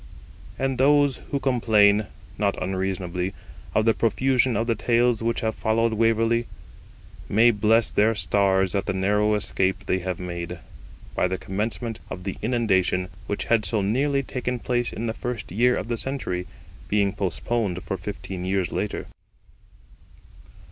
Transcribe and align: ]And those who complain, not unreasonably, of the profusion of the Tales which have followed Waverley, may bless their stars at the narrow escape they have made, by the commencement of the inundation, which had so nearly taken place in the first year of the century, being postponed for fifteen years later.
]And 0.57 0.79
those 0.79 1.17
who 1.29 1.39
complain, 1.39 2.07
not 2.35 2.59
unreasonably, 2.59 3.35
of 3.75 3.85
the 3.85 3.93
profusion 3.93 4.55
of 4.55 4.65
the 4.65 4.73
Tales 4.73 5.21
which 5.21 5.41
have 5.41 5.53
followed 5.53 5.93
Waverley, 5.93 6.47
may 7.29 7.51
bless 7.51 7.91
their 7.91 8.15
stars 8.15 8.73
at 8.73 8.87
the 8.87 8.93
narrow 8.95 9.35
escape 9.35 9.85
they 9.85 9.99
have 9.99 10.19
made, 10.19 10.57
by 11.13 11.27
the 11.27 11.37
commencement 11.37 11.99
of 12.09 12.23
the 12.23 12.37
inundation, 12.41 13.09
which 13.27 13.45
had 13.45 13.63
so 13.63 13.81
nearly 13.81 14.23
taken 14.23 14.57
place 14.57 14.91
in 14.91 15.05
the 15.05 15.13
first 15.13 15.51
year 15.51 15.77
of 15.77 15.87
the 15.87 15.97
century, 15.97 16.47
being 16.89 17.13
postponed 17.13 17.83
for 17.83 17.95
fifteen 17.95 18.43
years 18.43 18.71
later. 18.71 19.05